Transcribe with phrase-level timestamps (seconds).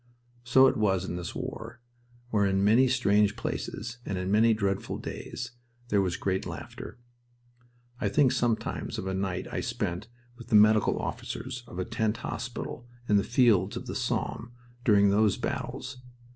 [0.43, 1.79] So it was in this war,
[2.31, 5.51] where in many strange places and in many dreadful days
[5.89, 6.97] there was great laughter.
[7.99, 12.17] I think sometimes of a night I spent with the medical officers of a tent
[12.17, 14.53] hospital in the fields of the Somme
[14.83, 15.97] during those battles.